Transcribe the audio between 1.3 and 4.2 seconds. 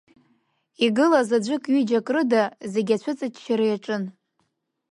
аӡәык-ҩыџьак рыда зегьы ацәыҵаччара иаҿын.